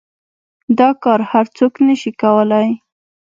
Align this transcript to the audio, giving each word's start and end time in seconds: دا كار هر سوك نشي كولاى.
دا 0.77 0.89
كار 1.03 1.21
هر 1.31 1.45
سوك 1.57 1.73
نشي 1.87 2.11
كولاى. 2.21 2.69